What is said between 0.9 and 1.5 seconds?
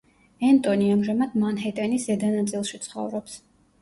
ამჟამად